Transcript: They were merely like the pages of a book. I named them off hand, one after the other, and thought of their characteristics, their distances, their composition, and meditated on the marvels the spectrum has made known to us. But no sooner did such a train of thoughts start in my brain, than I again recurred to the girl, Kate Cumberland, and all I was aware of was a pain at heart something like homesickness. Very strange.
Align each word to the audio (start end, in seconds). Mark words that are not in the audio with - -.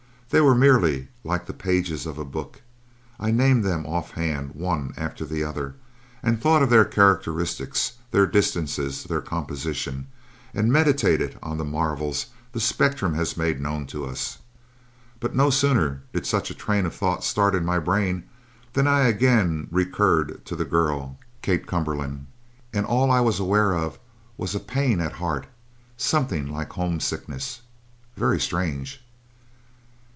They 0.33 0.39
were 0.39 0.55
merely 0.55 1.09
like 1.25 1.45
the 1.45 1.51
pages 1.51 2.05
of 2.05 2.17
a 2.17 2.23
book. 2.23 2.61
I 3.19 3.31
named 3.31 3.65
them 3.65 3.85
off 3.85 4.11
hand, 4.11 4.51
one 4.55 4.93
after 4.95 5.25
the 5.25 5.43
other, 5.43 5.75
and 6.23 6.39
thought 6.41 6.63
of 6.63 6.69
their 6.69 6.85
characteristics, 6.85 7.91
their 8.11 8.25
distances, 8.25 9.03
their 9.03 9.19
composition, 9.19 10.07
and 10.53 10.71
meditated 10.71 11.37
on 11.43 11.57
the 11.57 11.65
marvels 11.65 12.27
the 12.53 12.61
spectrum 12.61 13.13
has 13.15 13.35
made 13.35 13.59
known 13.59 13.85
to 13.87 14.05
us. 14.05 14.37
But 15.19 15.35
no 15.35 15.49
sooner 15.49 16.01
did 16.13 16.25
such 16.25 16.49
a 16.49 16.55
train 16.55 16.85
of 16.85 16.95
thoughts 16.95 17.27
start 17.27 17.53
in 17.53 17.65
my 17.65 17.79
brain, 17.79 18.23
than 18.71 18.87
I 18.87 19.01
again 19.09 19.67
recurred 19.69 20.45
to 20.45 20.55
the 20.55 20.63
girl, 20.63 21.17
Kate 21.41 21.67
Cumberland, 21.67 22.25
and 22.71 22.85
all 22.85 23.11
I 23.11 23.19
was 23.19 23.37
aware 23.41 23.73
of 23.73 23.99
was 24.37 24.55
a 24.55 24.61
pain 24.61 25.01
at 25.01 25.11
heart 25.11 25.47
something 25.97 26.47
like 26.47 26.71
homesickness. 26.71 27.63
Very 28.15 28.39
strange. 28.39 29.03